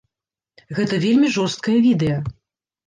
Гэта 0.79 1.01
вельмі 1.05 1.31
жорсткае 1.37 1.79
відэа. 1.89 2.19